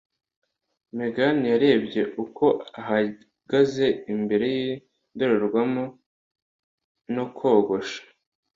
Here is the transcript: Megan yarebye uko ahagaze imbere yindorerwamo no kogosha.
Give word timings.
Megan 0.97 1.37
yarebye 1.51 2.01
uko 2.23 2.45
ahagaze 2.79 3.87
imbere 4.13 4.47
yindorerwamo 4.65 5.83
no 7.15 7.25
kogosha. 7.37 8.01